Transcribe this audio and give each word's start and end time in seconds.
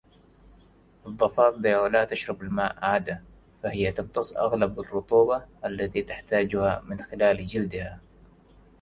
الضفادع 1.05 1.87
لا 1.87 2.05
تشرب 2.05 2.41
الماء 2.41 2.75
عادة، 2.85 3.21
فهي 3.63 3.91
تمتص 3.91 4.37
أغلب 4.37 4.79
الرطوبة 4.79 5.45
التي 5.65 6.01
تحتاجها 6.01 6.81
من 6.85 7.01
خلال 7.03 7.47
جلدها. 7.47 7.99